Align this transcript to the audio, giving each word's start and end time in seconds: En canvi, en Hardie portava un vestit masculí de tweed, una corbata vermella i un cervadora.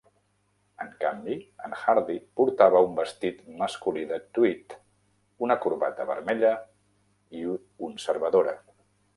En 0.85 0.93
canvi, 1.01 1.35
en 1.67 1.75
Hardie 1.81 2.23
portava 2.41 2.81
un 2.87 2.95
vestit 3.01 3.43
masculí 3.61 4.07
de 4.13 4.19
tweed, 4.39 4.75
una 5.49 5.59
corbata 5.67 6.09
vermella 6.13 6.55
i 7.43 7.47
un 7.59 7.97
cervadora. 8.07 8.61